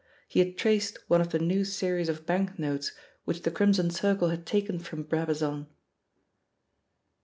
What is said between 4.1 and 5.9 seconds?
had taken from Brabazon.